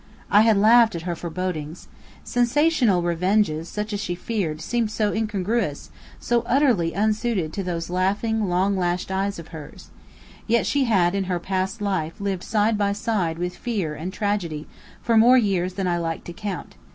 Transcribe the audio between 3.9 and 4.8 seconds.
as she feared